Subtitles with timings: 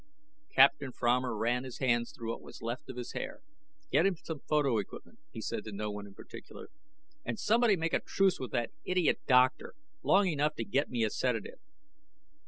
[0.49, 3.41] Captain Fromer ran his hands through what was left of his hair.
[3.91, 6.69] "Get him some photo equipment," he said to no one in particular,
[7.23, 11.11] "and somebody make a truce with that idiot doctor long enough to get me a
[11.11, 11.59] sedative."